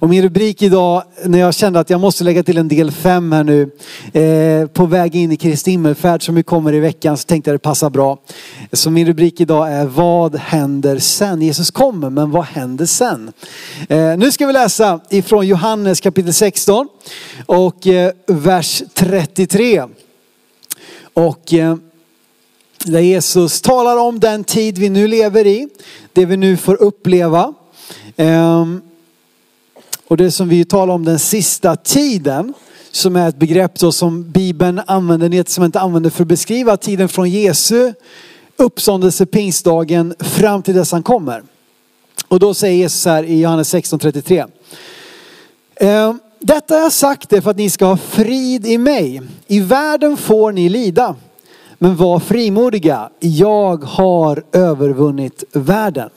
[0.00, 3.32] Och min rubrik idag, när jag kände att jag måste lägga till en del fem
[3.32, 3.70] här nu,
[4.12, 7.54] eh, på väg in i Kristi himmelfärd som vi kommer i veckan, så tänkte jag
[7.54, 8.18] det passar bra.
[8.72, 11.42] Så min rubrik idag är Vad händer sen?
[11.42, 13.32] Jesus kommer, men vad händer sen?
[13.88, 16.88] Eh, nu ska vi läsa ifrån Johannes kapitel 16
[17.46, 19.82] och eh, vers 33.
[21.14, 21.76] Och eh,
[22.84, 25.68] där Jesus talar om den tid vi nu lever i,
[26.12, 27.54] det vi nu får uppleva.
[28.16, 28.82] Ehm,
[30.12, 32.54] och det som vi talar om den sista tiden,
[32.90, 37.08] som är ett begrepp då som Bibeln använder, Nya inte använder för att beskriva tiden
[37.08, 37.92] från Jesu
[38.56, 41.42] uppståndelse pingstdagen fram till dess han kommer.
[42.28, 44.50] Och då säger Jesus här i Johannes 16.33.
[45.76, 49.22] Ehm, Detta har jag sagt det för att ni ska ha frid i mig.
[49.46, 51.16] I världen får ni lida.
[51.78, 53.10] Men var frimodiga.
[53.20, 56.10] Jag har övervunnit världen.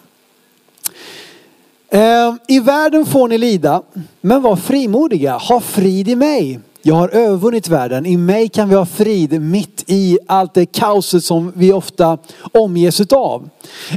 [1.96, 3.82] Eh, I världen får ni lida,
[4.22, 5.38] men var frimodiga.
[5.38, 6.60] Ha frid i mig.
[6.82, 8.06] Jag har övervunnit världen.
[8.06, 12.18] I mig kan vi ha frid mitt i allt det kaoset som vi ofta
[12.52, 13.50] omges utav.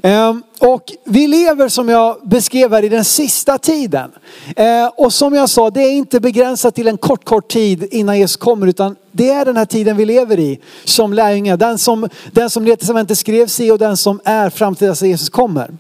[0.03, 4.11] Eh, och vi lever som jag beskrev här i den sista tiden.
[4.57, 8.19] Eh, och som jag sa, det är inte begränsat till en kort, kort tid innan
[8.19, 11.57] Jesus kommer utan det är den här tiden vi lever i som lärjungar.
[11.57, 15.03] Den som, den som Nya Testamentet skrevs i och den som är fram till dess
[15.03, 15.71] Jesus kommer.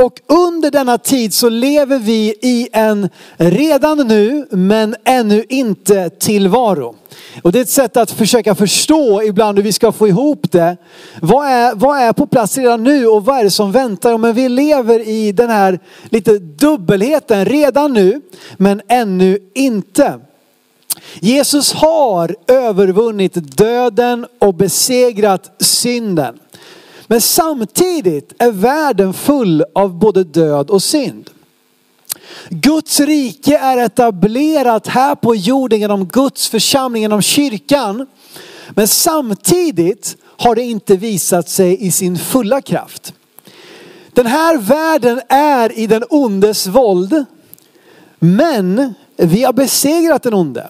[0.00, 6.94] Och under denna tid så lever vi i en redan nu men ännu inte tillvaro.
[7.42, 10.76] Och det är ett sätt att försöka förstå ibland hur vi ska få ihop det.
[11.20, 14.18] Vad är, vad är på plats redan nu och vad är det som väntar?
[14.18, 18.20] Men vi lever i den här lite dubbelheten redan nu
[18.56, 20.20] men ännu inte.
[21.20, 26.38] Jesus har övervunnit döden och besegrat synden.
[27.10, 31.30] Men samtidigt är världen full av både död och synd.
[32.48, 38.06] Guds rike är etablerat här på jorden genom Guds församling, genom kyrkan.
[38.70, 43.14] Men samtidigt har det inte visat sig i sin fulla kraft.
[44.12, 47.24] Den här världen är i den ondes våld.
[48.18, 50.68] Men vi har besegrat den onde.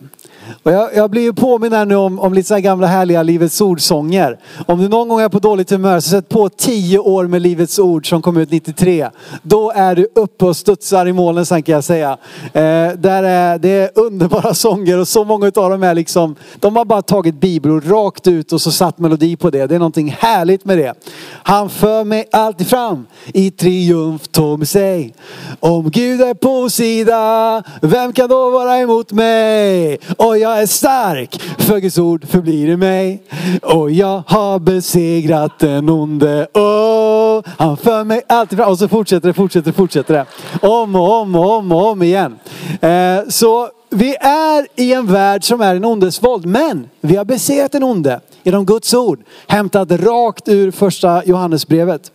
[0.63, 3.61] Och jag, jag blir ju påminn här nu om, om lite så gamla härliga Livets
[3.61, 4.39] Ord-sånger.
[4.67, 7.79] Om du någon gång är på dåligt humör så sätt på tio år med Livets
[7.79, 9.09] Ord som kom ut 93.
[9.43, 12.19] Då är du uppe och studsar i målen sen kan jag säga.
[12.45, 16.77] Eh, där är, det är underbara sånger och så många av dem är liksom, de
[16.77, 19.67] har bara tagit bibelord rakt ut och så satt melodi på det.
[19.67, 20.95] Det är någonting härligt med det.
[21.43, 25.15] Han för mig alltid fram i triumf tog med sig.
[25.61, 29.99] Om Gud är på sida, vem kan då vara emot mig?
[30.17, 33.23] Och jag är stark, för Guds ord förblir i mig.
[33.63, 36.47] Och jag har besegrat den onde.
[36.55, 38.71] Oh, han för mig alltid fram.
[38.71, 40.27] Och så fortsätter det, fortsätter det, fortsätter det.
[40.67, 42.39] Om och om och om och om igen.
[42.81, 46.47] Eh, så vi är i en värld som är en ondes våld.
[46.47, 49.21] Men vi har besegrat den onde genom Guds ord.
[49.47, 52.11] Hämtat rakt ur första Johannesbrevet.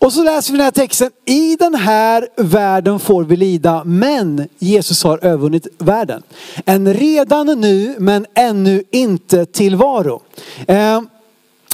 [0.00, 1.10] Och så läser vi den här texten.
[1.24, 6.22] I den här världen får vi lida, men Jesus har övervunnit världen.
[6.64, 10.22] En redan nu, men ännu inte tillvaro.
[10.66, 11.00] Eh,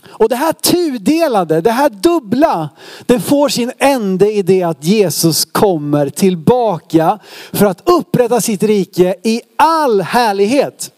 [0.07, 2.69] och det här tudelade, det här dubbla,
[3.07, 7.19] det får sin ände i det att Jesus kommer tillbaka
[7.53, 10.91] för att upprätta sitt rike i all härlighet.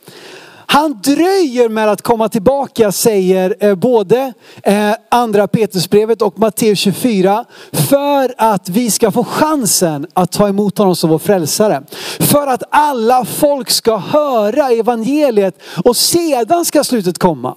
[0.66, 4.32] Han dröjer med att komma tillbaka säger eh, både
[4.62, 10.78] eh, andra Petrusbrevet och Matteus 24 för att vi ska få chansen att ta emot
[10.78, 11.82] honom som vår frälsare.
[12.20, 17.56] För att alla folk ska höra evangeliet och sedan ska slutet komma.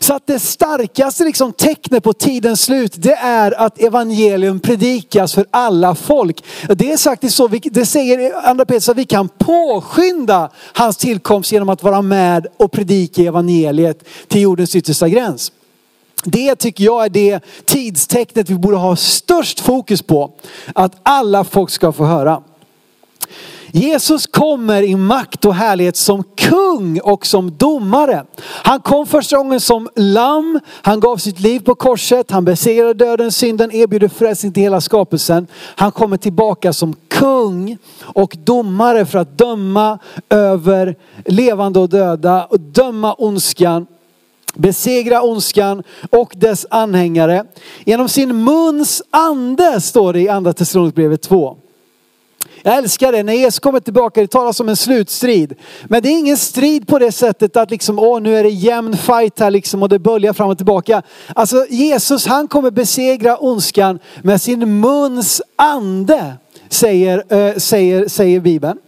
[0.00, 5.46] Så att det starkaste liksom tecknet på tidens slut det är att evangelium predikas för
[5.50, 6.44] alla folk.
[6.68, 11.68] Det är faktiskt så, det säger andra Petrus att vi kan påskynda hans tillkomst genom
[11.68, 15.52] att vara med och predika evangeliet till jordens yttersta gräns.
[16.24, 20.32] Det tycker jag är det tidstecknet vi borde ha störst fokus på.
[20.74, 22.42] Att alla folk ska få höra.
[23.76, 28.24] Jesus kommer i makt och härlighet som kung och som domare.
[28.42, 33.32] Han kom första gången som lamm, han gav sitt liv på korset, han besegrade döden,
[33.32, 35.46] synden, erbjuder frälsning till hela skapelsen.
[35.54, 39.98] Han kommer tillbaka som kung och domare för att döma
[40.30, 43.86] över levande och döda och döma ondskan
[44.54, 47.44] besegra ondskan och dess anhängare.
[47.84, 51.56] Genom sin muns ande står det i andra Thessalonikerbrevet 2.
[52.66, 55.54] Jag älskar det, när Jesus kommer tillbaka, det talas om en slutstrid.
[55.84, 58.96] Men det är ingen strid på det sättet att liksom, åh nu är det jämn
[58.96, 61.02] fight här liksom och det böljar fram och tillbaka.
[61.34, 66.34] Alltså Jesus han kommer besegra ondskan med sin muns ande
[66.68, 68.78] säger, äh, säger, säger Bibeln.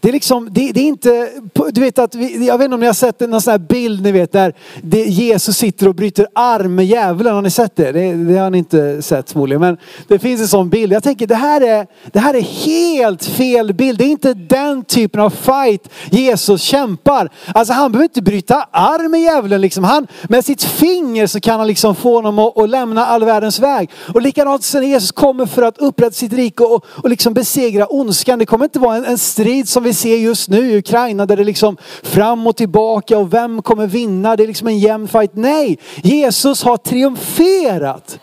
[0.00, 1.30] Det är liksom, det, det, är inte,
[1.72, 4.02] du vet att, vi, jag vet inte om ni har sett någon sån här bild
[4.02, 7.34] ni vet där det, Jesus sitter och bryter arm med djävulen.
[7.34, 7.92] Har ni sett det?
[7.92, 8.12] det?
[8.12, 8.38] det?
[8.38, 9.60] har ni inte sett förmodligen.
[9.60, 9.76] Men
[10.08, 10.92] det finns en sån bild.
[10.92, 13.98] Jag tänker det här, är, det här är helt fel bild.
[13.98, 17.30] Det är inte den typen av fight Jesus kämpar.
[17.54, 19.60] Alltså han behöver inte bryta arm med djävulen.
[19.60, 19.84] Liksom.
[19.84, 23.58] Han, med sitt finger så kan han liksom få honom att, att lämna all världens
[23.58, 23.90] väg.
[24.14, 28.38] Och likadant sen Jesus kommer för att upprätta sitt rike och, och liksom besegra ondskan.
[28.38, 31.36] Det kommer inte vara en, en strid som vi ser just nu i Ukraina där
[31.36, 34.36] det liksom fram och tillbaka och vem kommer vinna?
[34.36, 35.30] Det är liksom en jämn fight.
[35.34, 38.18] Nej, Jesus har triumferat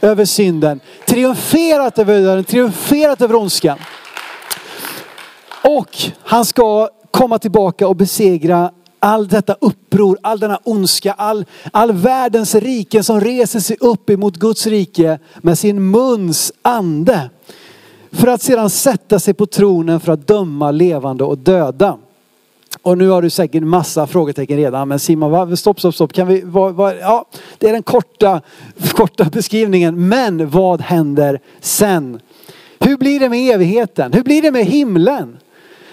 [0.00, 3.78] över synden, triumferat över döden, triumferat över ondskan.
[5.64, 8.70] Och han ska komma tillbaka och besegra
[9.02, 14.36] all detta uppror, all denna ondska, all, all världens riken som reser sig upp emot
[14.36, 17.30] Guds rike med sin muns ande.
[18.12, 21.98] För att sedan sätta sig på tronen för att döma levande och döda.
[22.82, 24.88] Och nu har du säkert massa frågetecken redan.
[24.88, 26.12] Men Simon, stopp, stopp, stopp.
[26.12, 27.26] Kan vi, vad, vad, ja,
[27.58, 28.40] det är den korta,
[28.92, 30.08] korta beskrivningen.
[30.08, 32.20] Men vad händer sen?
[32.78, 34.12] Hur blir det med evigheten?
[34.12, 35.38] Hur blir det med himlen?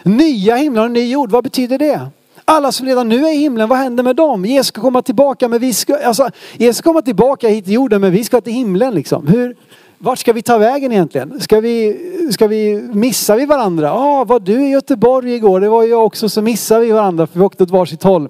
[0.03, 2.07] Nya himlar och ny jord, vad betyder det?
[2.45, 4.45] Alla som redan nu är i himlen, vad händer med dem?
[4.45, 8.01] Jesus ska komma tillbaka, men vi ska, alltså, Jesus ska komma tillbaka hit till jorden,
[8.01, 9.27] men vi ska till himlen liksom.
[9.27, 9.55] Hur,
[9.99, 11.39] vart ska vi ta vägen egentligen?
[11.39, 11.97] Ska vi,
[12.31, 13.87] ska vi, missar vi varandra?
[13.87, 15.59] Ja, ah, var du i Göteborg igår?
[15.59, 18.29] Det var jag också, så missade vi varandra för vi åkte åt varsitt håll.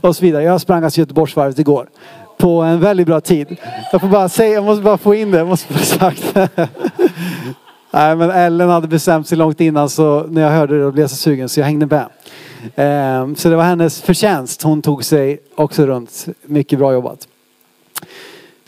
[0.00, 0.42] Och så vidare.
[0.42, 1.88] Jag sprang alltså Göteborgsvarvet igår.
[2.38, 3.56] På en väldigt bra tid.
[3.92, 6.34] Jag får bara säga, jag måste bara få in det, jag måste få sagt.
[7.90, 11.02] Nej men Ellen hade bestämt sig långt innan så när jag hörde det då blev
[11.02, 12.06] jag så sugen så jag hängde med.
[12.76, 14.62] Ehm, så det var hennes förtjänst.
[14.62, 16.26] Hon tog sig också runt.
[16.46, 17.28] Mycket bra jobbat.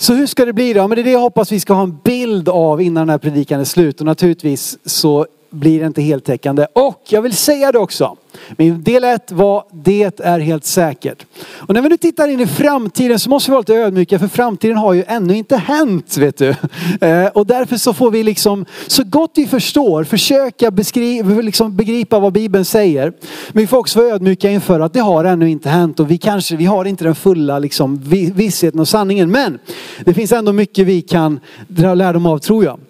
[0.01, 0.89] Så hur ska det bli då?
[0.89, 3.19] Men det är det jag hoppas vi ska ha en bild av innan den här
[3.19, 4.01] predikan är slut.
[4.01, 6.67] Och naturligtvis så blir det inte heltäckande.
[6.73, 8.17] Och jag vill säga det också.
[8.57, 11.27] Min del ett var det är helt säkert.
[11.57, 14.29] Och när vi nu tittar in i framtiden så måste vi vara lite ödmjuka för
[14.29, 16.55] framtiden har ju ännu inte hänt vet du.
[17.01, 22.19] Eh, och därför så får vi liksom så gott vi förstår försöka beskriva, liksom begripa
[22.19, 23.13] vad Bibeln säger.
[23.49, 26.19] Men vi får också vara ödmjuka inför att det har ännu inte hänt och vi
[26.19, 27.99] kanske, vi har inte den fulla liksom
[28.35, 29.31] vissheten och sanningen.
[29.31, 29.59] Men
[30.05, 32.81] det finns ändå mycket vi kan dra lärdom av tror jag.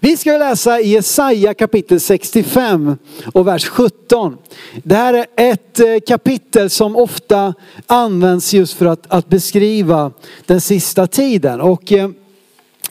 [0.00, 2.96] Vi ska läsa i Jesaja kapitel 65
[3.34, 4.36] och vers 17.
[4.82, 7.54] Det här är ett eh, kapitel som ofta
[7.86, 10.12] används just för att, att beskriva
[10.46, 11.60] den sista tiden.
[11.60, 12.10] Och eh,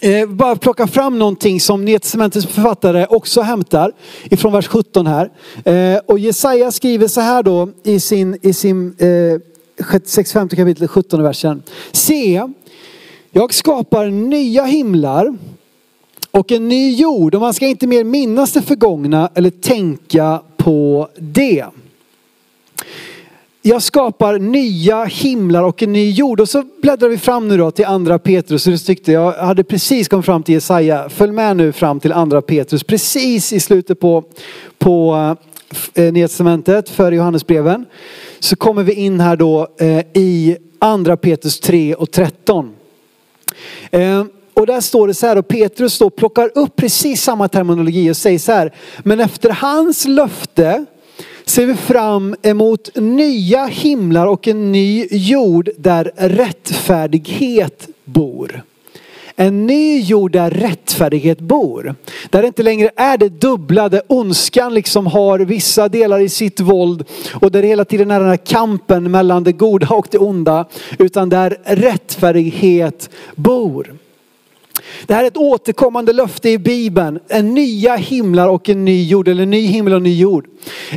[0.01, 3.91] eh bara plocka fram någonting som Nya författare också hämtar
[4.23, 5.31] ifrån vers 17 här.
[5.65, 9.39] Eh, och Jesaja skriver så här då i sin, i sin eh,
[10.05, 11.63] 65 kapitel 17 versen.
[11.91, 12.41] Se,
[13.31, 15.37] jag skapar nya himlar
[16.37, 21.09] och en ny jord och man ska inte mer minnas det förgångna eller tänka på
[21.17, 21.65] det.
[23.61, 26.39] Jag skapar nya himlar och en ny jord.
[26.39, 28.63] Och så bläddrar vi fram nu då till andra Petrus.
[28.63, 31.09] Så tyckte jag hade precis kommit fram till Jesaja.
[31.09, 32.83] Följ med nu fram till andra Petrus.
[32.83, 34.23] Precis i slutet på,
[34.77, 35.15] på
[35.93, 36.27] eh, eh Nya
[36.89, 37.85] för Johannesbreven.
[38.39, 42.73] Så kommer vi in här då eh, i andra Petrus 3 och 13.
[43.91, 44.23] Eh,
[44.57, 48.17] och där står det så här och Petrus då plockar upp precis samma terminologi och
[48.17, 48.73] säger så här.
[49.03, 50.85] Men efter hans löfte
[51.45, 58.63] ser vi fram emot nya himlar och en ny jord där rättfärdighet bor.
[59.35, 61.95] En ny jord där rättfärdighet bor.
[62.29, 66.59] Där det inte längre är det dubbla, där ondskan liksom har vissa delar i sitt
[66.59, 70.17] våld och där det hela tiden är den här kampen mellan det goda och det
[70.17, 70.65] onda.
[70.99, 73.96] Utan där rättfärdighet bor.
[75.05, 77.19] Det här är ett återkommande löfte i Bibeln.
[77.27, 80.47] En nya himlar och en ny jord, eller en ny himmel och en ny jord.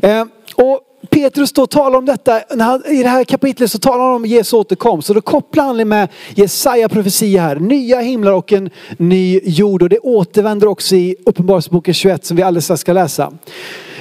[0.02, 0.80] Eh, och
[1.11, 2.40] Petrus då talar om detta,
[2.87, 5.09] i det här kapitlet så talar han om Jesu återkomst.
[5.09, 7.56] Och då kopplar han det med Jesaja profetia här.
[7.56, 9.82] Nya himlar och en ny jord.
[9.82, 13.32] Och det återvänder också i Uppenbarelseboken 21 som vi alldeles strax ska läsa.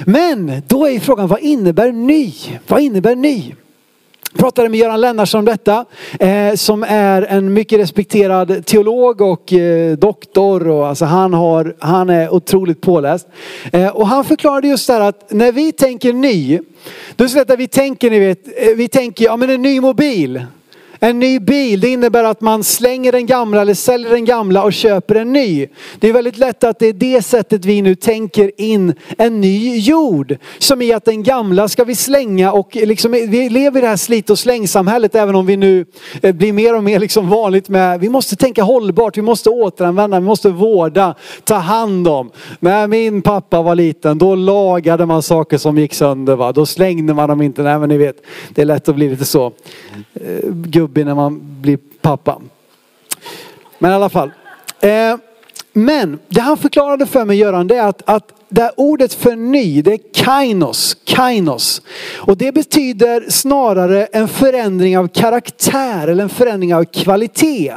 [0.04, 2.32] Men då är frågan, vad innebär ny?
[2.66, 3.54] Vad innebär ny?
[4.34, 5.84] Pratade med Göran Lennartsson om detta,
[6.20, 10.68] eh, som är en mycket respekterad teolog och eh, doktor.
[10.68, 13.28] Och, alltså han, har, han är otroligt påläst.
[13.72, 16.58] Eh, och han förklarade just det här att när vi tänker ny,
[17.16, 19.62] då är det så att vi tänker, ni vet, eh, vi tänker ja men en
[19.62, 20.42] ny mobil.
[21.02, 24.72] En ny bil, det innebär att man slänger den gamla eller säljer den gamla och
[24.72, 25.66] köper en ny.
[25.98, 29.78] Det är väldigt lätt att det är det sättet vi nu tänker in en ny
[29.78, 30.36] jord.
[30.58, 33.96] Som i att den gamla ska vi slänga och liksom, vi lever i det här
[33.96, 35.86] slit och slängsamhället även om vi nu
[36.22, 40.20] eh, blir mer och mer liksom vanligt med, vi måste tänka hållbart, vi måste återanvända,
[40.20, 41.14] vi måste vårda,
[41.44, 42.30] ta hand om.
[42.60, 46.36] När min pappa var liten då lagade man saker som gick sönder.
[46.36, 46.52] Va?
[46.52, 48.16] Då slängde man dem inte, nej men ni vet,
[48.54, 49.52] det är lätt att bli lite så
[50.14, 50.50] eh,
[50.90, 52.40] gubbig när man blir pappa.
[53.78, 54.30] Men i alla fall.
[54.80, 55.16] Eh,
[55.72, 59.36] men det han förklarade för mig Göran, det är att, att det här ordet för
[59.36, 61.82] ny, det är kainos, kainos.
[62.18, 67.74] Och det betyder snarare en förändring av karaktär eller en förändring av kvalitet.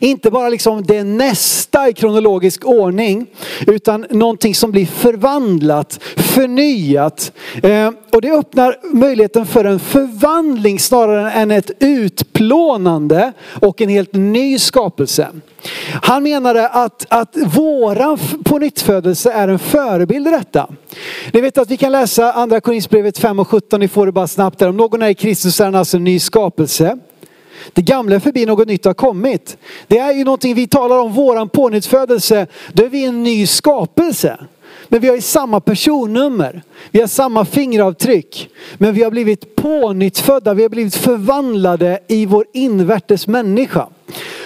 [0.00, 3.26] Inte bara liksom det nästa i kronologisk ordning
[3.66, 7.32] utan någonting som blir förvandlat, förnyat.
[7.62, 14.12] Eh, och det öppnar möjligheten för en förvandling snarare än ett utplånande och en helt
[14.12, 15.28] ny skapelse.
[16.02, 20.68] Han menade att, att våran pånyttfödelse är en förebild i detta.
[21.32, 24.26] Ni vet att vi kan läsa andra Korinthierbrevet 5 och 17, ni får det bara
[24.26, 24.68] snabbt där.
[24.68, 26.98] Om någon är i Kristus är han alltså en ny skapelse.
[27.72, 29.56] Det gamla är förbi, något nytt har kommit.
[29.86, 32.46] Det är ju någonting vi talar om, våran pånyttfödelse.
[32.72, 34.38] Då är vi en ny skapelse.
[34.88, 36.62] Men vi har ju samma personnummer.
[36.90, 38.50] Vi har samma fingeravtryck.
[38.78, 43.88] Men vi har blivit pånyttfödda, vi har blivit förvandlade i vår invärtes människa.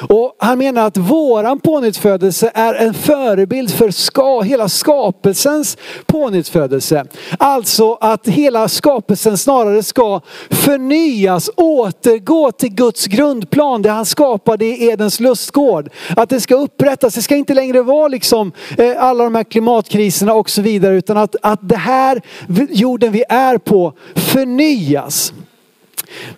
[0.00, 5.76] Och han menar att våran pånyttfödelse är en förebild för ska, hela skapelsens
[6.06, 7.04] pånyttfödelse.
[7.38, 14.88] Alltså att hela skapelsen snarare ska förnyas, återgå till Guds grundplan, det han skapade i
[14.88, 15.90] Edens lustgård.
[16.16, 20.34] Att det ska upprättas, det ska inte längre vara liksom eh, alla de här klimatkriserna
[20.34, 22.22] och så vidare, utan att, att det här
[22.70, 25.32] jorden vi är på förnyas.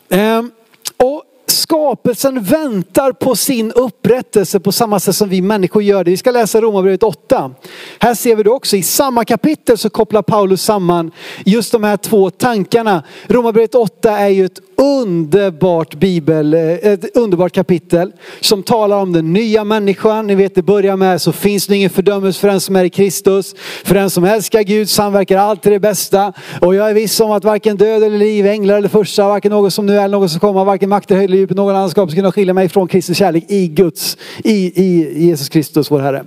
[0.09, 0.51] Ehm,
[0.97, 1.23] och
[1.71, 6.11] skapelsen väntar på sin upprättelse på samma sätt som vi människor gör det.
[6.11, 7.51] Vi ska läsa Romarbrevet 8.
[7.99, 8.77] Här ser vi det också.
[8.77, 11.11] I samma kapitel så kopplar Paulus samman
[11.45, 13.03] just de här två tankarna.
[13.27, 19.33] Romarbrevet 8 är ju ett underbart bibel, eh, ett underbart kapitel som talar om den
[19.33, 20.27] nya människan.
[20.27, 22.91] Ni vet det börjar med så finns det ingen fördömelse för den som är i
[22.91, 23.55] Kristus.
[23.85, 26.33] För den som älskar Gud samverkar alltid det bästa.
[26.61, 29.75] Och jag är viss om att varken död eller liv, änglar eller första, varken något
[29.75, 31.91] som nu är eller något som kommer, varken makt eller höjd eller djup, någon annan
[31.91, 36.25] skapelse kunna skilja mig från Kristus kärlek i Guds, i, i Jesus Kristus vår Herre.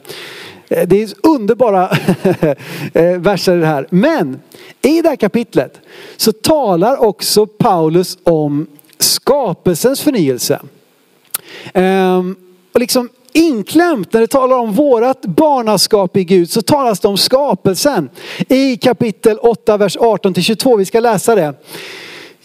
[0.70, 1.89] Eh, det är underbara
[2.93, 3.88] eh, verser verser det här.
[3.89, 4.39] Men
[4.82, 5.79] i det här kapitlet
[6.17, 8.67] så talar också Paulus om
[9.00, 10.60] skapelsens förnyelse.
[11.74, 12.36] Ehm,
[12.74, 17.17] och liksom inklämt när det talar om vårat barnaskap i Gud så talas det om
[17.17, 18.10] skapelsen.
[18.50, 20.77] I kapitel 8, vers 18 till 22.
[20.77, 21.53] Vi ska läsa det.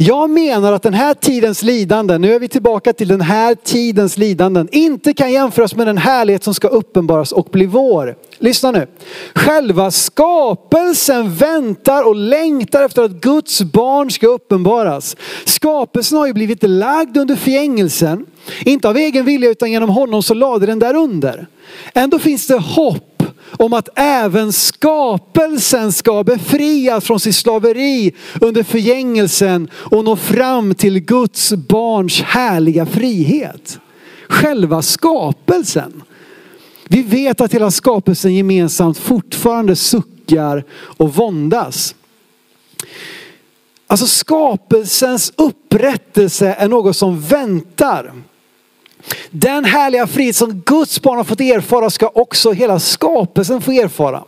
[0.00, 4.16] Jag menar att den här tidens lidanden, nu är vi tillbaka till den här tidens
[4.16, 8.16] lidanden, inte kan jämföras med den härlighet som ska uppenbaras och bli vår.
[8.38, 8.86] Lyssna nu.
[9.34, 15.16] Själva skapelsen väntar och längtar efter att Guds barn ska uppenbaras.
[15.44, 18.26] Skapelsen har ju blivit lagd under förgängelsen.
[18.64, 21.46] Inte av egen vilja utan genom honom så lade den där under.
[21.94, 23.07] Ändå finns det hopp
[23.58, 31.00] om att även skapelsen ska befrias från sitt slaveri under förgängelsen och nå fram till
[31.00, 33.78] Guds barns härliga frihet.
[34.28, 36.02] Själva skapelsen.
[36.88, 41.94] Vi vet att hela skapelsen gemensamt fortfarande suckar och våndas.
[43.86, 48.12] Alltså skapelsens upprättelse är något som väntar.
[49.30, 54.22] Den härliga frid som Guds barn har fått erfara ska också hela skapelsen få erfara.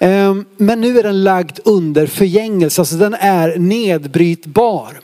[0.00, 5.00] Ehm, men nu är den lagd under förgängelse, alltså den är nedbrytbar.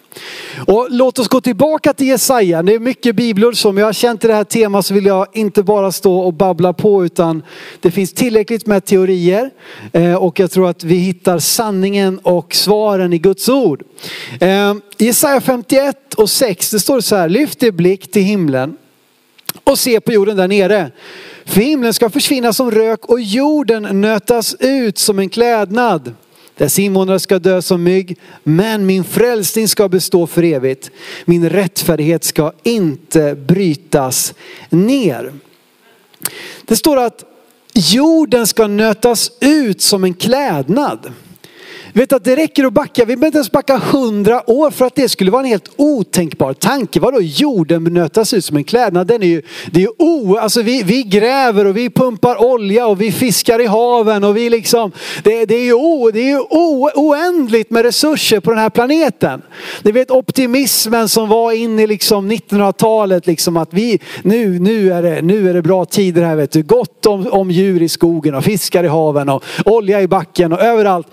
[0.67, 2.62] Och låt oss gå tillbaka till Jesaja.
[2.62, 5.27] Det är mycket bibelord som jag har känt i det här temat så vill jag
[5.33, 7.43] inte bara stå och babbla på utan
[7.81, 9.50] det finns tillräckligt med teorier
[9.93, 13.83] eh, och jag tror att vi hittar sanningen och svaren i Guds ord.
[14.41, 18.77] Ehm, Jesaja 51 och 6 det står så här, lyft er blick till himlen
[19.69, 20.91] och se på jorden där nere.
[21.45, 26.15] För himlen ska försvinna som rök och jorden nötas ut som en klädnad.
[26.57, 30.91] Dess invånare ska dö som mygg, men min frälsning ska bestå för evigt.
[31.25, 34.35] Min rättfärdighet ska inte brytas
[34.71, 35.33] ner.
[36.65, 37.25] Det står att
[37.75, 41.13] jorden ska nötas ut som en klädnad
[41.92, 44.95] vet att det räcker att backa, vi behöver inte ens backa hundra år för att
[44.95, 47.00] det skulle vara en helt otänkbar tanke.
[47.00, 49.07] Vadå jorden nötas ut som en klädnad?
[49.07, 52.87] Den är ju, det är ju o, alltså vi, vi gräver och vi pumpar olja
[52.87, 54.92] och vi fiskar i haven och vi liksom,
[55.23, 58.71] det, det är ju, o, det är ju o, oändligt med resurser på den här
[58.71, 59.42] planeten.
[59.83, 65.02] Ni vet optimismen som var in i liksom 1900-talet, liksom att vi, nu, nu, är
[65.02, 66.62] det, nu är det bra tider här vet du.
[66.62, 70.61] Gott om, om djur i skogen och fiskar i haven och olja i backen och
[70.61, 71.07] överallt.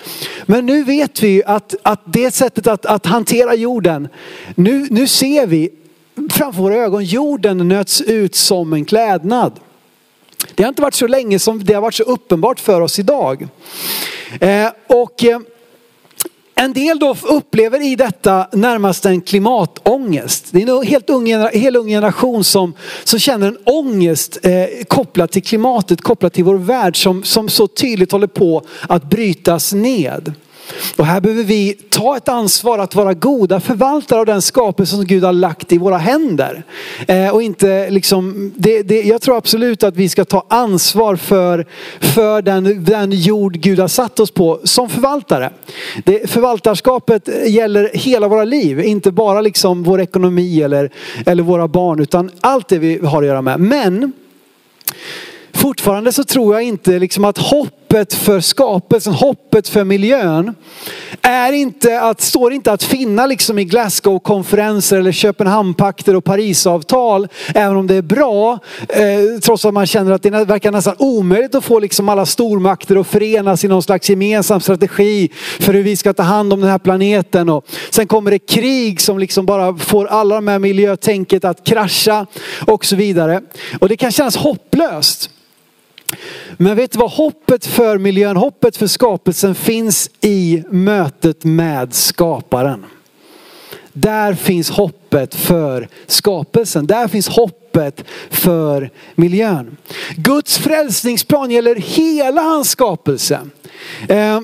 [0.45, 4.07] Men nu vet vi att, att det sättet att, att hantera jorden,
[4.55, 5.69] nu, nu ser vi
[6.31, 9.53] framför våra ögon, jorden nöts ut som en klädnad.
[10.55, 13.47] Det har inte varit så länge som det har varit så uppenbart för oss idag.
[14.39, 15.39] Eh, och eh,
[16.55, 20.47] en del då upplever i detta närmast en klimatångest.
[20.51, 25.31] Det är en helt ung, helt ung generation som, som känner en ångest eh, kopplat
[25.31, 30.33] till klimatet, kopplat till vår värld som, som så tydligt håller på att brytas ned.
[30.95, 35.05] Och här behöver vi ta ett ansvar att vara goda förvaltare av den skapelse som
[35.05, 36.63] Gud har lagt i våra händer.
[37.07, 41.65] Eh, och inte liksom, det, det, jag tror absolut att vi ska ta ansvar för,
[41.99, 45.51] för den, den jord Gud har satt oss på som förvaltare.
[46.03, 50.89] Det, förvaltarskapet gäller hela våra liv, inte bara liksom vår ekonomi eller,
[51.25, 53.59] eller våra barn utan allt det vi har att göra med.
[53.59, 54.13] Men
[55.53, 57.37] fortfarande så tror jag inte liksom att
[57.95, 60.55] hoppet för skapelsen, hoppet för miljön
[61.21, 67.27] är inte att, står inte att finna liksom i Glasgow-konferenser eller Köpenhamnpakter och Parisavtal.
[67.55, 68.59] Även om det är bra,
[68.89, 72.95] eh, trots att man känner att det verkar nästan omöjligt att få liksom alla stormakter
[72.95, 76.69] att förenas i någon slags gemensam strategi för hur vi ska ta hand om den
[76.69, 77.49] här planeten.
[77.49, 82.25] Och sen kommer det krig som liksom bara får alla de här miljötänket att krascha
[82.67, 83.41] och så vidare.
[83.79, 85.29] Och det kan kännas hopplöst.
[86.57, 92.85] Men vet du vad hoppet för miljön, hoppet för skapelsen finns i mötet med skaparen.
[93.93, 96.87] Där finns hoppet för skapelsen.
[96.87, 99.77] Där finns hoppet för miljön.
[100.15, 103.39] Guds frälsningsplan gäller hela hans skapelse.
[104.09, 104.39] Eh,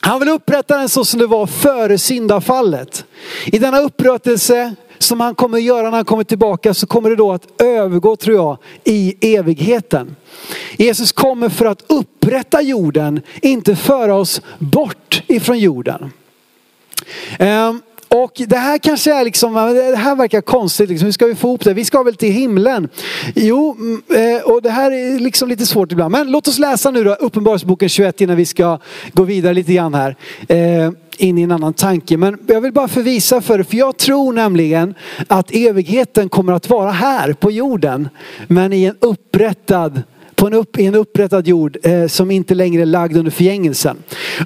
[0.00, 3.04] han vill upprätta den så som det var före syndafallet.
[3.46, 7.32] I denna upprättelse som han kommer göra när han kommer tillbaka så kommer det då
[7.32, 10.16] att övergå tror jag i evigheten.
[10.76, 16.12] Jesus kommer för att upprätta jorden, inte föra oss bort ifrån jorden.
[17.38, 19.54] Ehm, och det här kanske är liksom,
[19.90, 21.06] det här verkar konstigt, liksom.
[21.06, 21.74] hur ska vi få ihop det?
[21.74, 22.88] Vi ska väl till himlen?
[23.34, 24.02] Jo, mm,
[24.36, 26.12] eh, och det här är liksom lite svårt ibland.
[26.12, 28.78] Men låt oss läsa nu då Uppenbarelseboken 21 innan vi ska
[29.12, 30.16] gå vidare lite grann här.
[30.48, 32.16] Ehm, in i en annan tanke.
[32.16, 34.94] Men jag vill bara förvisa för det, för jag tror nämligen
[35.28, 38.08] att evigheten kommer att vara här på jorden.
[38.46, 40.02] Men i en upprättad
[40.40, 43.96] på en, upp, i en upprättad jord eh, som inte längre är lagd under förgängelsen.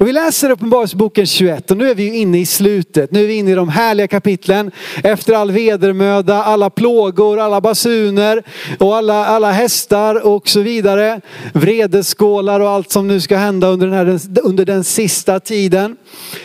[0.00, 3.12] Och vi läser Uppenbarelseboken 21 och nu är vi inne i slutet.
[3.12, 4.70] Nu är vi inne i de härliga kapitlen.
[5.04, 8.42] Efter all vedermöda, alla plågor, alla basuner
[8.78, 11.20] och alla, alla hästar och så vidare.
[11.52, 15.96] Vredeskålar och allt som nu ska hända under den, här, under den sista tiden.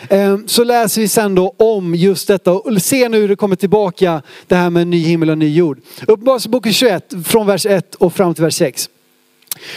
[0.10, 3.56] Eh, så läser vi sen då om just detta och se nu hur det kommer
[3.56, 5.80] tillbaka det här med ny himmel och ny jord.
[6.08, 8.90] Uppenbarelseboken 21 från vers 1 och fram till vers 6.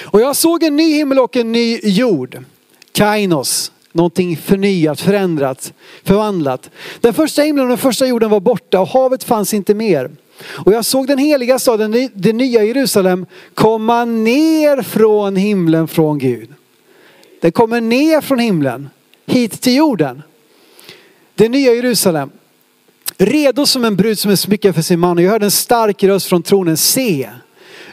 [0.05, 2.45] Och jag såg en ny himmel och en ny jord.
[2.93, 3.73] Kainos.
[3.93, 5.73] Någonting förnyat, förändrat,
[6.05, 6.71] förvandlat.
[7.01, 10.11] Den första himlen och den första jorden var borta och havet fanns inte mer.
[10.45, 16.49] Och jag såg den heliga staden, det nya Jerusalem, komma ner från himlen från Gud.
[17.41, 18.91] Den kommer ner från himlen,
[19.27, 20.23] hit till jorden.
[21.35, 22.31] Det nya Jerusalem.
[23.19, 25.17] Redo som en brud som är smyckad för sin man.
[25.17, 26.77] Och jag hörde en stark röst från tronen.
[26.77, 27.31] Se,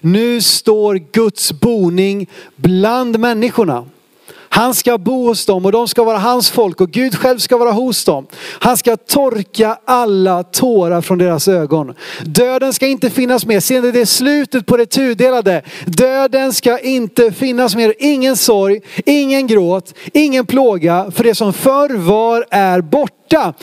[0.01, 3.85] nu står Guds boning bland människorna.
[4.51, 7.57] Han ska bo hos dem och de ska vara hans folk och Gud själv ska
[7.57, 8.27] vara hos dem.
[8.59, 11.93] Han ska torka alla tårar från deras ögon.
[12.25, 13.59] Döden ska inte finnas mer.
[13.59, 15.61] Ser ni det är slutet på det tudelade.
[15.85, 17.93] Döden ska inte finnas mer.
[17.99, 21.11] Ingen sorg, ingen gråt, ingen plåga.
[21.11, 23.53] För det som förr var är borta borta.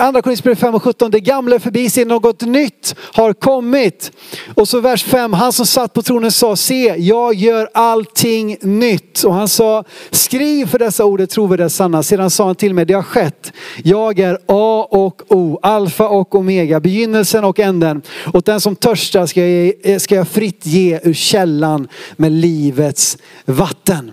[0.00, 1.10] Andra Korinthierbrevet 5 och 17.
[1.10, 4.12] Det gamla är förbi, se något nytt har kommit.
[4.54, 5.32] Och så vers 5.
[5.32, 9.22] Han som satt på tronen sa, se jag gör allting nytt.
[9.24, 12.02] Och han sa, skriv för dessa ord är trovärdiga sanna.
[12.02, 13.52] Sedan sa han till mig, det har skett.
[13.84, 18.02] Jag är A och O, alfa och omega, begynnelsen och änden.
[18.32, 24.12] Och den som törstar ska jag, ska jag fritt ge ur källan med livets vatten.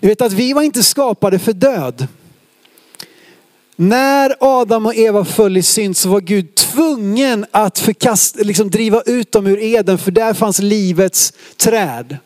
[0.00, 2.08] Du vet att vi var inte skapade för död.
[3.82, 9.02] När Adam och Eva föll i synd så var Gud tvungen att förkasta, liksom driva
[9.06, 12.16] ut dem ur Eden för där fanns livets träd.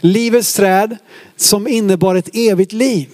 [0.00, 0.96] Livets träd
[1.36, 3.08] som innebar ett evigt liv.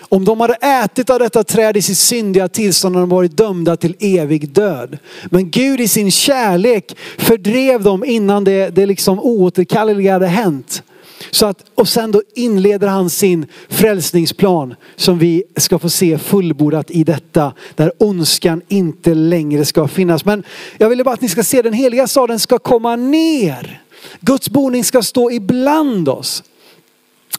[0.00, 3.76] om de hade ätit av detta träd i sitt syndiga tillstånd hade de varit dömda
[3.76, 4.98] till evig död.
[5.26, 10.82] Men Gud i sin kärlek fördrev dem innan det, det liksom oåterkalleliga hade hänt.
[11.30, 16.90] Så att, och sen då inleder han sin frälsningsplan som vi ska få se fullbordat
[16.90, 17.52] i detta.
[17.74, 20.24] Där ondskan inte längre ska finnas.
[20.24, 20.42] Men
[20.78, 23.82] jag vill bara att ni ska se den heliga staden ska komma ner.
[24.20, 26.42] Guds boning ska stå ibland oss.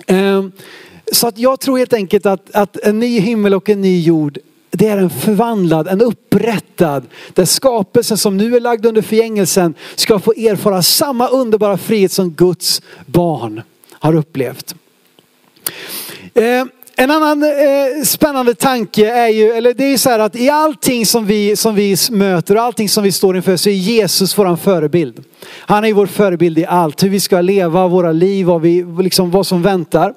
[0.07, 0.51] Ehm,
[1.11, 4.39] så att jag tror helt enkelt att, att en ny himmel och en ny jord
[4.71, 10.19] det är en förvandlad, en upprättad, där skapelsen som nu är lagd under förgängelsen ska
[10.19, 14.75] få erfara samma underbara frihet som Guds barn har upplevt.
[16.33, 16.65] Eh,
[17.01, 20.49] en annan eh, spännande tanke är ju, eller det är ju så här att i
[20.49, 24.37] allting som vi, som vi möter och allting som vi står inför så är Jesus
[24.37, 25.23] våran förebild.
[25.59, 29.31] Han är vår förebild i allt, hur vi ska leva våra liv, vad, vi, liksom,
[29.31, 30.13] vad som väntar.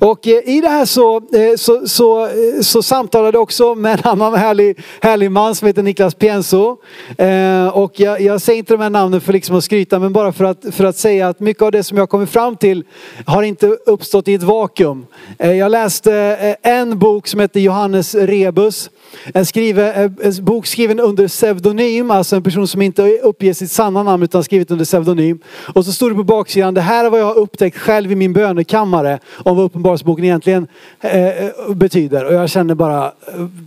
[0.00, 3.92] Och eh, i det här så, eh, så, så, eh, så samtalade jag också med
[3.92, 6.76] en annan härlig, härlig man som heter Niklas Pienso.
[7.18, 10.32] Eh, och jag, jag säger inte de här namnen för liksom att skryta men bara
[10.32, 12.84] för att, för att säga att mycket av det som jag kommit fram till
[13.26, 15.06] har inte uppstått i ett vakuum.
[15.38, 18.90] Eh, jag läste Eh, en bok som heter Johannes Rebus
[19.34, 23.70] en, skriven, eh, en bok skriven under pseudonym, alltså en person som inte uppger sitt
[23.70, 25.38] sanna namn utan skrivit under pseudonym.
[25.74, 28.14] Och så står det på baksidan, det här är vad jag har upptäckt själv i
[28.14, 30.66] min bönekammare om vad Uppenbarelseboken egentligen
[31.00, 32.24] eh, eh betyder.
[32.24, 33.12] Och jag känner bara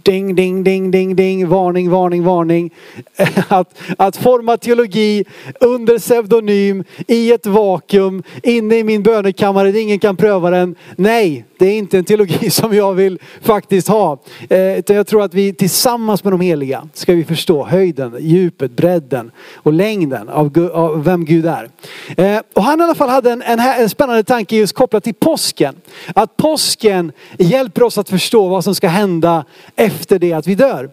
[0.04, 2.74] ding, ding, ding, ding, ding, varning, varning, varning.
[3.48, 5.26] Att, att forma teologi
[5.60, 10.76] under pseudonym, i ett vakuum, inne i min bönekammare där ingen kan pröva den.
[10.96, 14.18] Nej, det är inte en teologi som jag vill faktiskt ha.
[14.50, 18.72] Eh, utan jag tror att vi tillsammans med de heliga ska vi förstå höjden, djupet,
[18.72, 21.70] bredden och längden av, vem Gud är.
[22.18, 25.14] Eh, och han i alla fall hade en, en, en spännande tanke just kopplat till
[25.14, 25.76] påsken.
[26.16, 30.90] Att påsken hjälper oss att förstå vad som ska hända efter det att vi dör.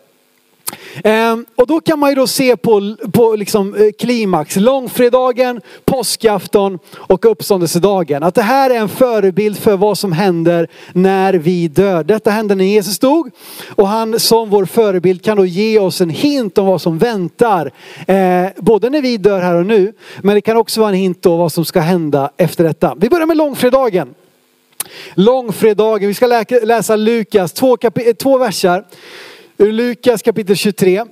[1.04, 6.78] Ehm, och då kan man ju då se på, på liksom eh, klimax, långfredagen, påskafton
[6.94, 8.22] och uppståndelsedagen.
[8.22, 12.04] Att det här är en förebild för vad som händer när vi dör.
[12.04, 13.30] Detta hände när Jesus dog
[13.68, 17.72] och han som vår förebild kan då ge oss en hint om vad som väntar.
[18.06, 21.26] Eh, både när vi dör här och nu, men det kan också vara en hint
[21.26, 22.94] om vad som ska hända efter detta.
[22.96, 24.14] Vi börjar med långfredagen.
[25.14, 26.26] Långfredagen, vi ska
[26.62, 27.76] läsa Lukas, två,
[28.18, 28.84] två versar.
[29.58, 31.04] Ur Lukas kapitel 23.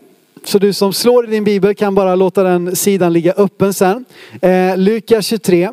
[0.45, 4.05] Så du som slår i din bibel kan bara låta den sidan ligga öppen sen.
[4.43, 5.71] Eh, Lukas 23.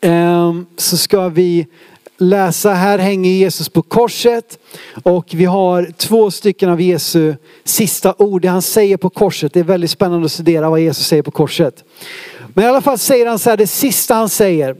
[0.00, 1.66] Eh, så ska vi
[2.18, 4.58] läsa, här hänger Jesus på korset
[5.02, 7.34] och vi har två stycken av Jesu
[7.64, 9.52] sista ord, det han säger på korset.
[9.52, 11.84] Det är väldigt spännande att studera vad Jesus säger på korset.
[12.54, 14.76] Men i alla fall säger han så här, det sista han säger,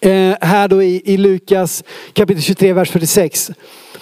[0.00, 3.50] eh, här då i, i Lukas kapitel 23, vers 46.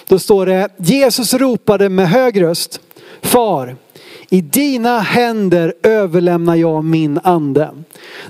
[0.07, 2.79] Då står det, Jesus ropade med hög röst,
[3.21, 3.75] Far,
[4.29, 7.69] i dina händer överlämnar jag min ande.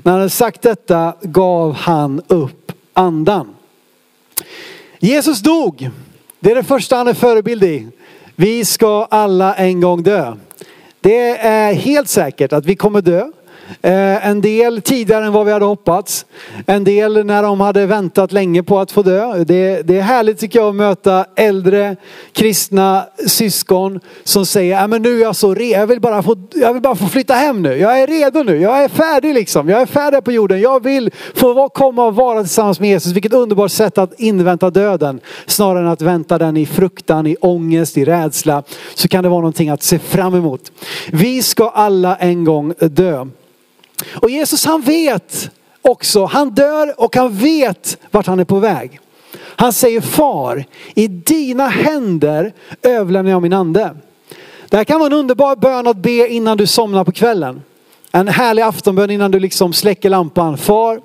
[0.04, 3.56] När han hade sagt detta gav han upp andan.
[5.00, 5.90] Jesus dog.
[6.40, 7.88] Det är det första han är förebild i.
[8.36, 10.36] Vi ska alla en gång dö.
[11.02, 13.32] Det är helt säkert att vi kommer dö.
[13.82, 16.26] Eh, en del tidigare än vad vi hade hoppats.
[16.66, 19.44] En del när de hade väntat länge på att få dö.
[19.44, 21.96] Det, det är härligt tycker jag att möta äldre
[22.34, 26.74] kristna syskon som säger, men nu är jag så redo, jag vill, bara få, jag
[26.74, 27.78] vill bara få flytta hem nu.
[27.78, 29.70] Jag är redo nu, jag är färdig liksom.
[29.70, 30.62] Jag är färdig på jorden.
[30.62, 33.14] Jag vill få komma och vara tillsammans med Jesus.
[33.14, 35.20] Vilket underbart sätt att invänta döden.
[35.46, 38.64] Snarare än att vänta den i fruktan, i ångest, i rädsla.
[38.96, 40.72] Så kan det vara någonting att se fram emot.
[41.12, 43.26] Vi ska alla en gång dö.
[44.16, 45.50] Och Jesus han vet
[45.82, 49.00] också, han dör och han vet vart han är på väg.
[49.40, 53.96] Han säger far, i dina händer överlämnar jag min ande.
[54.70, 57.62] Det här kan vara en underbar bön att be innan du somnar på kvällen.
[58.16, 60.58] En härlig aftonbön innan du liksom släcker lampan.
[60.58, 61.02] Far,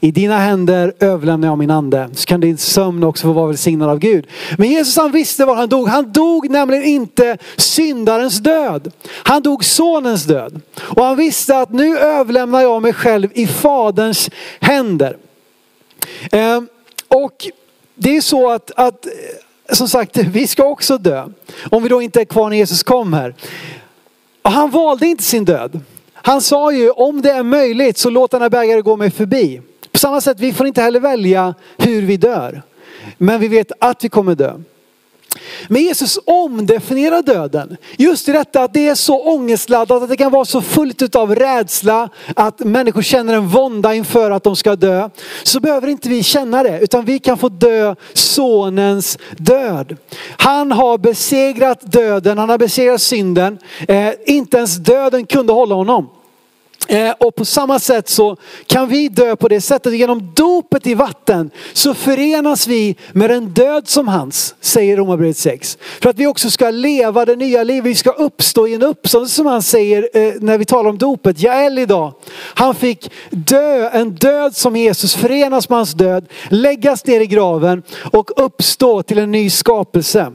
[0.00, 2.10] i dina händer överlämnar jag min ande.
[2.14, 4.26] Så kan din sömn också få vara välsignad av Gud.
[4.58, 5.88] Men Jesus han visste var han dog.
[5.88, 8.92] Han dog nämligen inte syndarens död.
[9.08, 10.60] Han dog sonens död.
[10.80, 15.16] Och han visste att nu överlämnar jag mig själv i faderns händer.
[16.32, 16.60] Eh,
[17.08, 17.48] och
[17.94, 19.06] det är så att, att
[19.72, 21.28] som sagt, vi ska också dö.
[21.70, 23.34] Om vi då inte är kvar när Jesus kommer.
[24.42, 25.80] Och han valde inte sin död.
[26.26, 29.60] Han sa ju om det är möjligt så låt den här bägaren gå mig förbi.
[29.92, 32.62] På samma sätt, vi får inte heller välja hur vi dör.
[33.18, 34.54] Men vi vet att vi kommer dö.
[35.68, 37.76] Men Jesus omdefinierar döden.
[37.98, 41.34] Just i detta att det är så ångestladdat, att det kan vara så fullt av
[41.34, 45.08] rädsla, att människor känner en vånda inför att de ska dö.
[45.42, 49.96] Så behöver inte vi känna det, utan vi kan få dö sonens död.
[50.36, 53.58] Han har besegrat döden, han har besegrat synden.
[53.88, 56.08] Eh, inte ens döden kunde hålla honom.
[56.88, 59.96] Eh, och på samma sätt så kan vi dö på det sättet.
[59.96, 65.78] Genom dopet i vatten så förenas vi med en död som hans, säger Romarbrevet 6.
[66.00, 69.34] För att vi också ska leva det nya livet, vi ska uppstå i en uppståndelse
[69.34, 71.42] som han säger eh, när vi talar om dopet.
[71.42, 72.12] Jael idag,
[72.54, 77.82] han fick dö, en död som Jesus, förenas med hans död, läggas ner i graven
[78.12, 80.32] och uppstå till en ny skapelse.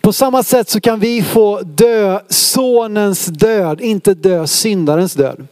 [0.00, 5.46] På samma sätt så kan vi få dö sonens död, inte dö syndarens död.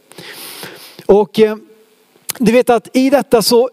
[1.05, 1.55] Och eh,
[2.37, 3.69] du vet att i detta så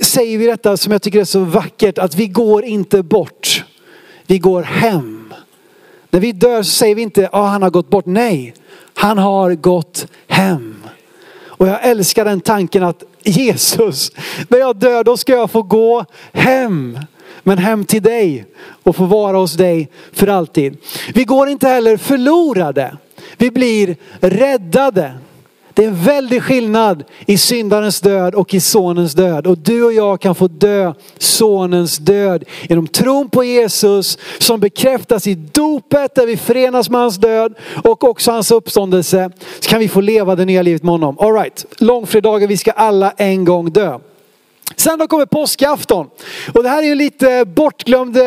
[0.00, 3.64] säger vi detta som jag tycker är så vackert, att vi går inte bort.
[4.26, 5.34] Vi går hem.
[6.10, 8.06] När vi dör så säger vi inte, ja ah, han har gått bort.
[8.06, 8.54] Nej,
[8.94, 10.84] han har gått hem.
[11.46, 14.12] Och jag älskar den tanken att Jesus,
[14.48, 16.98] när jag dör då ska jag få gå hem
[17.42, 18.46] men hem till dig
[18.82, 20.76] och få vara hos dig för alltid.
[21.14, 22.96] Vi går inte heller förlorade.
[23.36, 25.12] Vi blir räddade.
[25.74, 29.46] Det är en väldig skillnad i syndarens död och i sonens död.
[29.46, 35.26] Och du och jag kan få dö sonens död genom tron på Jesus som bekräftas
[35.26, 39.30] i dopet där vi förenas med hans död och också hans uppståndelse.
[39.60, 41.18] Så kan vi få leva det nya livet med honom.
[41.18, 43.98] Alright, långfredagen, vi ska alla en gång dö.
[44.76, 46.06] Sen då kommer påskafton.
[46.54, 48.24] Och det här är ju lite bortglömd eh,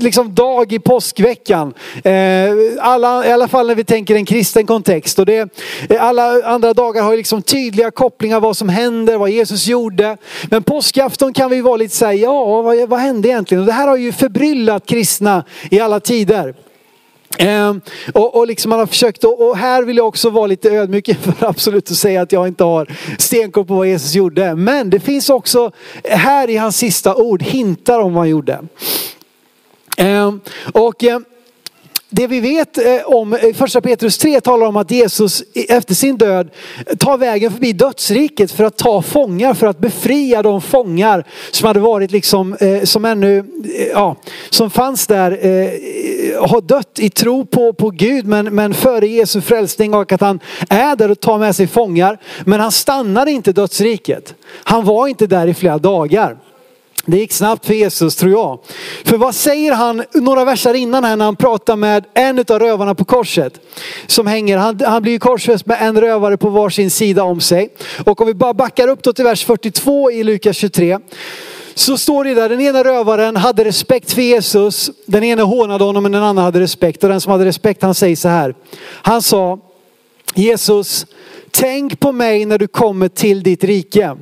[0.00, 1.74] liksom dag i påskveckan.
[2.04, 5.18] Eh, alla, I alla fall när vi tänker en kristen kontext.
[5.18, 5.50] Och det,
[5.90, 10.16] eh, alla andra dagar har ju liksom tydliga kopplingar vad som händer, vad Jesus gjorde.
[10.50, 13.60] Men påskafton kan vi vara lite såhär, ja vad, vad hände egentligen?
[13.60, 16.54] Och det här har ju förbryllat kristna i alla tider.
[17.36, 17.80] Ehm,
[18.14, 21.10] och, och liksom man har försökt, och, och, här vill jag också vara lite ödmjuk
[21.20, 22.88] för absolut att säga att jag inte har
[23.18, 24.54] stenkoll på vad Jesus gjorde.
[24.54, 25.72] Men det finns också
[26.04, 28.60] här i hans sista ord hintar om vad han gjorde.
[29.96, 30.40] Ehm,
[30.72, 31.24] och ehm,
[32.10, 36.16] det vi vet eh, om eh, första Petrus 3 talar om att Jesus efter sin
[36.16, 36.50] död
[36.98, 41.80] tar vägen förbi dödsriket för att ta fångar, för att befria de fångar som hade
[41.80, 43.44] varit liksom, eh, som ännu,
[43.92, 44.16] ja,
[44.50, 45.30] som fanns där,
[46.48, 50.40] har dött i tro på, på Gud men, men före Jesu frälsning och att han
[50.68, 52.18] är där och tar med sig fångar.
[52.44, 54.34] Men han stannade inte dödsriket.
[54.64, 56.36] Han var inte där i flera dagar.
[57.10, 58.58] Det gick snabbt för Jesus tror jag.
[59.04, 62.94] För vad säger han några verser innan här när han pratar med en av rövarna
[62.94, 63.60] på korset.
[64.06, 67.68] Som hänger, han, han blir korsfäst med en rövare på varsin sida om sig.
[68.04, 70.98] Och om vi bara backar upp då till vers 42 i Lukas 23.
[71.74, 74.90] Så står det där, den ena rövaren hade respekt för Jesus.
[75.06, 77.04] Den ena hånade honom men den andra hade respekt.
[77.04, 78.54] Och den som hade respekt han säger så här.
[79.02, 79.58] Han sa
[80.34, 81.06] Jesus,
[81.50, 84.16] tänk på mig när du kommer till ditt rike.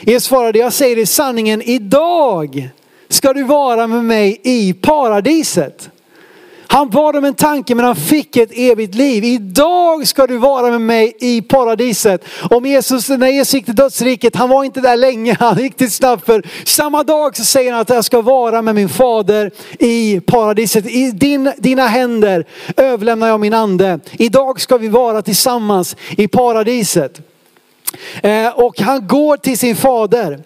[0.00, 2.70] Jesus svarade, jag säger dig sanningen, idag
[3.08, 5.90] ska du vara med mig i paradiset.
[6.74, 9.24] Han bad om en tanke men han fick ett evigt liv.
[9.24, 12.24] Idag ska du vara med mig i paradiset.
[12.50, 15.90] Om Jesus, när Jesus gick till dödsriket, han var inte där länge, han gick till
[15.90, 20.20] snabbt för samma dag så säger han att jag ska vara med min fader i
[20.20, 20.86] paradiset.
[20.86, 22.44] I din, dina händer
[22.76, 24.00] överlämnar jag min ande.
[24.12, 27.20] Idag ska vi vara tillsammans i paradiset.
[28.22, 30.38] Eh, och han går till sin fader.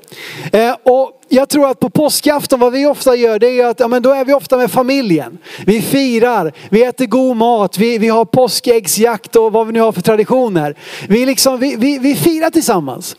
[0.53, 3.89] Eh, och jag tror att på påskafton vad vi ofta gör det är att ja,
[3.89, 5.39] men då är vi ofta med familjen.
[5.67, 9.93] Vi firar, vi äter god mat, vi, vi har påskäggsjakt och vad vi nu har
[9.93, 10.75] för traditioner.
[11.09, 13.17] Vi, liksom, vi, vi, vi firar tillsammans.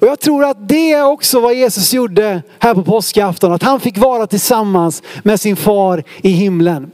[0.00, 3.52] Och jag tror att det är också vad Jesus gjorde här på påskafton.
[3.52, 6.90] Att han fick vara tillsammans med sin far i himlen.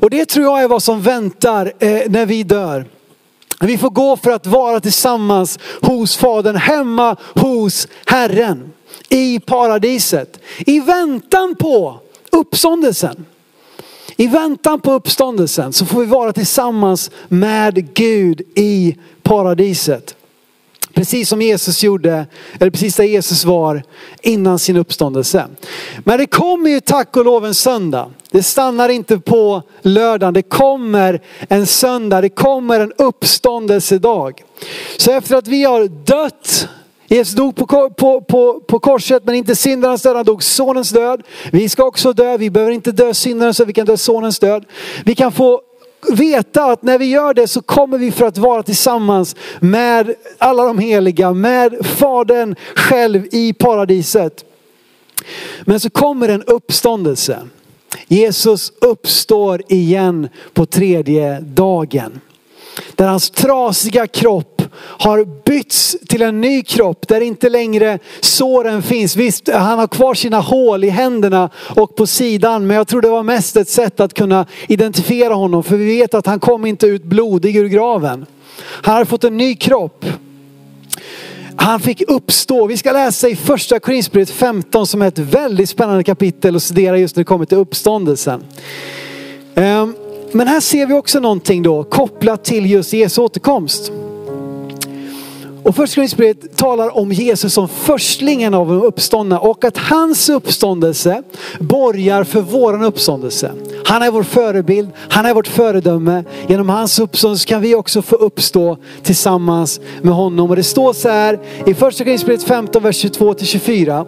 [0.00, 2.86] Och det tror jag är vad som väntar eh, när vi dör.
[3.64, 8.72] Vi får gå för att vara tillsammans hos Fadern, hemma hos Herren.
[9.08, 10.40] I paradiset.
[10.58, 12.00] I väntan på
[12.30, 13.24] uppståndelsen.
[14.16, 20.16] I väntan på uppståndelsen så får vi vara tillsammans med Gud i paradiset.
[20.94, 22.26] Precis som Jesus gjorde,
[22.60, 23.82] eller precis där Jesus var
[24.22, 25.46] innan sin uppståndelse.
[25.98, 28.10] Men det kommer ju tack och lov en söndag.
[28.30, 34.42] Det stannar inte på lördagen, det kommer en söndag, det kommer en uppståndelsedag.
[34.96, 36.68] Så efter att vi har dött
[37.06, 41.22] Jesus dog på, på, på, på korset men inte syndarens död, han dog sonens död.
[41.52, 44.64] Vi ska också dö, vi behöver inte dö syndarens död, vi kan dö sonens död.
[45.04, 45.60] Vi kan få
[46.10, 50.64] veta att när vi gör det så kommer vi för att vara tillsammans med alla
[50.64, 54.44] de heliga, med Fadern själv i paradiset.
[55.64, 57.38] Men så kommer en uppståndelse.
[58.08, 62.20] Jesus uppstår igen på tredje dagen.
[62.94, 69.16] Där hans trasiga kropp har bytts till en ny kropp där inte längre såren finns.
[69.16, 72.66] Visst, han har kvar sina hål i händerna och på sidan.
[72.66, 75.62] Men jag tror det var mest ett sätt att kunna identifiera honom.
[75.62, 78.26] För vi vet att han kom inte ut blodig ur graven.
[78.60, 80.04] Han har fått en ny kropp.
[81.56, 82.66] Han fick uppstå.
[82.66, 86.98] Vi ska läsa i första Korinthierbrevet 15 som är ett väldigt spännande kapitel och studera
[86.98, 88.44] just när det kommer till uppståndelsen.
[89.54, 89.94] Ehm,
[90.32, 93.92] men här ser vi också någonting då kopplat till just Jesu återkomst.
[95.64, 101.22] Och första Korinthierbrevet talar om Jesus som förstlingen av de uppståndna och att hans uppståndelse
[101.60, 103.52] borgar för våran uppståndelse.
[103.84, 106.24] Han är vår förebild, han är vårt föredöme.
[106.48, 110.50] Genom hans uppståndelse kan vi också få uppstå tillsammans med honom.
[110.50, 114.06] Och det står så här i första Korinthierbrevet 15, vers 22-24.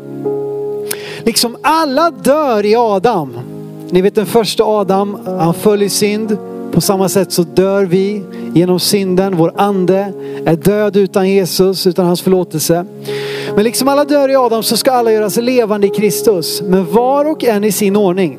[1.24, 3.32] Liksom alla dör i Adam.
[3.90, 6.55] Ni vet den första Adam, han föll i synd.
[6.72, 8.22] På samma sätt så dör vi
[8.54, 9.36] genom synden.
[9.36, 10.12] Vår ande
[10.44, 12.86] är död utan Jesus, utan hans förlåtelse.
[13.54, 16.62] Men liksom alla dör i Adam så ska alla göras levande i Kristus.
[16.62, 18.38] Men var och en i sin ordning.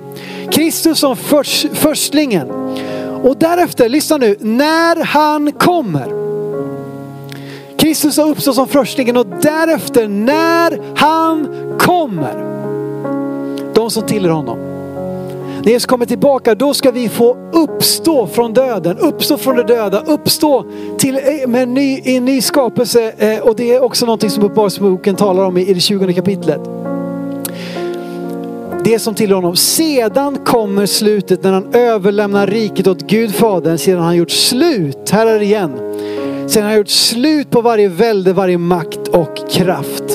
[0.51, 2.47] Kristus som först, förstlingen.
[3.23, 6.17] Och därefter, lyssna nu, när han kommer.
[7.77, 11.47] Kristus har uppstått som förstlingen och därefter när han
[11.79, 12.43] kommer.
[13.73, 14.66] De som tillhör honom.
[15.63, 20.03] När Jesus kommer tillbaka då ska vi få uppstå från döden, uppstå från det döda,
[20.07, 20.65] uppstå
[20.97, 23.13] till, eh, med en ny, en ny skapelse.
[23.17, 26.61] Eh, och det är också någonting som Uppenbarelseboken talar om i det 20 kapitlet.
[28.83, 29.55] Det som tillhör honom.
[29.55, 35.25] Sedan kommer slutet när han överlämnar riket åt Gud Fadern sedan han gjort slut, här
[35.27, 35.71] är det igen.
[36.47, 40.06] Sedan han gjort slut på varje välde, varje makt och kraft.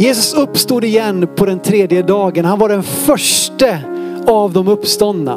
[0.00, 2.44] Jesus uppstod igen på den tredje dagen.
[2.44, 3.78] Han var den första
[4.26, 5.34] av de uppståndna.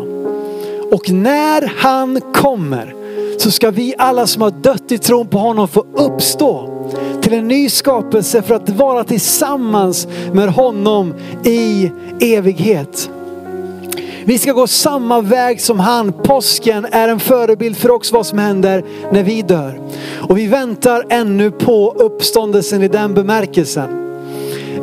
[0.92, 2.96] Och när han kommer
[3.38, 6.70] så ska vi alla som har dött i tron på honom få uppstå
[7.22, 13.10] till en ny skapelse för att vara tillsammans med honom i evighet.
[14.26, 16.14] Vi ska gå samma väg som han.
[16.14, 19.80] Påsken är en förebild för oss vad som händer när vi dör.
[20.30, 24.03] Och vi väntar ännu på uppståndelsen i den bemärkelsen.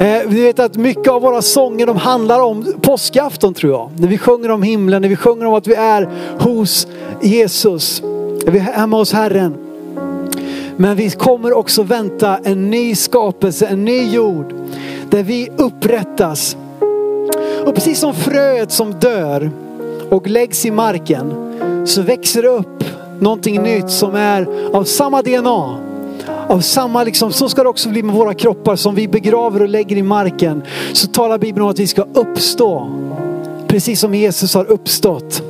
[0.01, 3.91] Eh, vi vet att mycket av våra sånger de handlar om påskafton tror jag.
[3.97, 6.09] När vi sjunger om himlen, när vi sjunger om att vi är
[6.39, 6.87] hos
[7.23, 8.03] Jesus.
[8.47, 9.57] Vi är hemma hos Herren.
[10.77, 14.55] Men vi kommer också vänta en ny skapelse, en ny jord.
[15.11, 16.57] Där vi upprättas.
[17.65, 19.51] Och precis som fröet som dör
[20.11, 21.33] och läggs i marken
[21.87, 22.85] så växer det upp
[23.19, 25.90] någonting nytt som är av samma DNA
[26.51, 29.69] av samma, liksom, så ska det också bli med våra kroppar som vi begraver och
[29.69, 30.63] lägger i marken.
[30.93, 32.91] Så talar Bibeln om att vi ska uppstå.
[33.69, 35.43] Precis som Jesus har uppstått.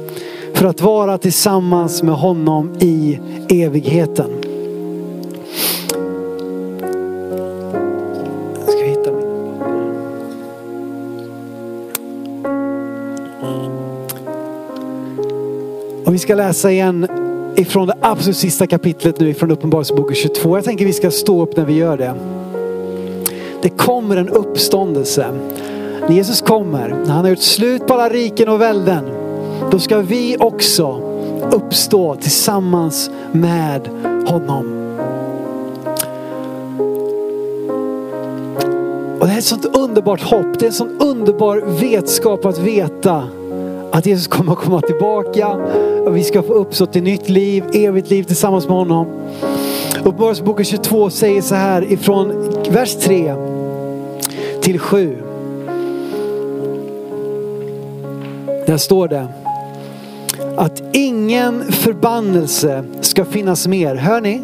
[0.55, 4.31] För att vara tillsammans med honom i evigheten.
[16.07, 20.57] Och vi ska läsa igen ifrån det absolut sista kapitlet nu ifrån Uppenbarelseboken 22.
[20.57, 22.15] Jag tänker vi ska stå upp när vi gör det.
[23.63, 25.27] Det kommer en uppståndelse.
[26.01, 29.05] När Jesus kommer, när han har gjort slut på alla riken och välden,
[29.71, 31.01] då ska vi också
[31.53, 33.89] uppstå tillsammans med
[34.27, 34.77] honom.
[39.21, 43.29] Och det är ett sånt underbart hopp, det är en sån underbar vetskap att veta
[43.93, 45.49] att Jesus kommer att komma tillbaka
[46.05, 49.07] och vi ska få uppstått till nytt liv, evigt liv tillsammans med honom.
[49.99, 53.35] Uppenbarelseboken 22 säger så här ifrån vers 3
[54.61, 55.19] till 7.
[58.67, 59.27] Där står det
[60.57, 63.95] att ingen förbannelse ska finnas mer.
[63.95, 64.43] Hör ni?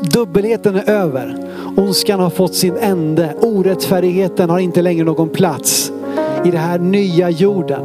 [0.00, 1.36] Dubbelheten är över.
[1.76, 3.34] Ondskan har fått sin ände.
[3.40, 5.92] Orättfärdigheten har inte längre någon plats
[6.44, 7.82] i den här nya jorden.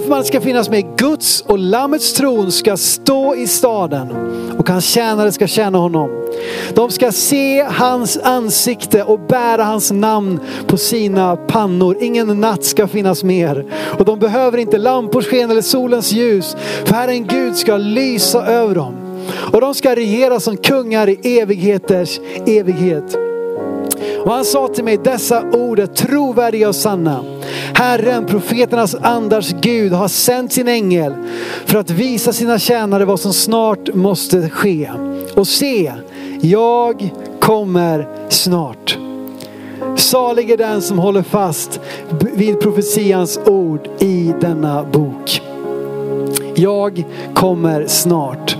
[0.00, 0.96] Ingen ska finnas med.
[0.96, 4.08] Guds och Lammets tron ska stå i staden
[4.58, 6.10] och hans tjänare ska tjäna honom.
[6.74, 11.96] De ska se hans ansikte och bära hans namn på sina pannor.
[12.00, 13.66] Ingen natt ska finnas mer.
[13.98, 16.56] Och de behöver inte lampors sken eller solens ljus.
[16.84, 18.94] För Herren Gud ska lysa över dem.
[19.52, 23.27] Och de ska regera som kungar i evigheters evighet.
[24.24, 27.24] Och han sa till mig, dessa ord är trovärdiga och sanna.
[27.74, 31.14] Herren, profeternas andars Gud, har sänt sin ängel
[31.66, 34.90] för att visa sina tjänare vad som snart måste ske.
[35.34, 35.92] Och se,
[36.40, 38.98] jag kommer snart.
[39.96, 41.80] Salig är den som håller fast
[42.34, 43.58] vid profetians ord.
[43.58, 45.42] ord i denna bok.
[46.54, 48.56] Jag kommer snart.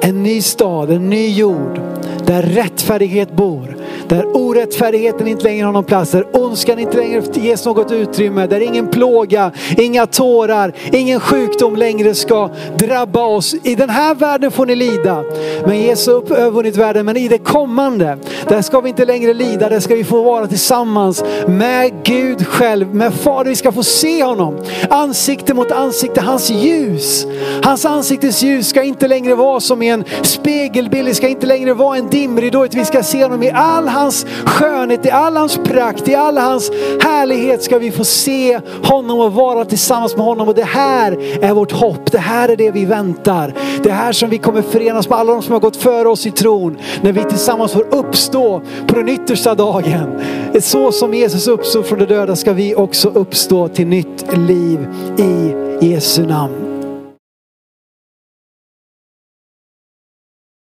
[0.00, 1.80] En ny stad, en ny jord
[2.26, 3.76] där rättfärdighet bor.
[4.12, 8.60] Där orättfärdigheten inte längre har någon plats, där ondskan inte längre ges något utrymme, där
[8.60, 13.54] ingen plåga, inga tårar, ingen sjukdom längre ska drabba oss.
[13.62, 15.24] I den här världen får ni lida,
[15.66, 17.06] men Jesus har övervunnit världen.
[17.06, 20.46] Men i det kommande, där ska vi inte längre lida, där ska vi få vara
[20.46, 23.50] tillsammans med Gud själv, med Fader.
[23.50, 24.58] Vi ska få se honom,
[24.90, 27.26] ansikte mot ansikte, hans ljus.
[27.62, 31.74] Hans ansiktes ljus ska inte längre vara som i en spegelbild, det ska inte längre
[31.74, 35.58] vara en dimridå, utan vi ska se honom i all hans skönhet, i all hans
[35.64, 36.70] prakt, i all hans
[37.02, 40.48] härlighet ska vi få se honom och vara tillsammans med honom.
[40.48, 43.54] Och det här är vårt hopp, det här är det vi väntar.
[43.82, 46.30] Det här som vi kommer förenas med alla de som har gått före oss i
[46.30, 46.78] tron.
[47.02, 50.20] När vi tillsammans får uppstå på den yttersta dagen.
[50.60, 54.86] Så som Jesus uppstod från de döda ska vi också uppstå till nytt liv
[55.18, 55.54] i
[55.86, 56.71] Jesu namn.